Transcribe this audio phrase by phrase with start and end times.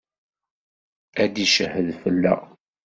[1.23, 2.41] Ad d-icehhed fell-aɣ.